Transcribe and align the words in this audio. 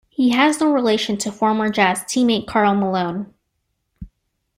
He 0.09 0.31
has 0.31 0.59
no 0.59 0.73
relation 0.73 1.15
to 1.17 1.31
former 1.31 1.69
Jazz 1.69 1.99
teammate 2.05 2.47
Karl 2.47 2.73
Malone. 2.73 3.35